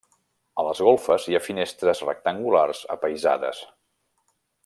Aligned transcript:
A 0.61 0.63
les 0.67 0.79
golfes 0.87 1.27
hi 1.33 1.37
ha 1.39 1.43
finestres 1.47 2.01
rectangulars 2.09 2.83
apaïsades. 2.97 3.61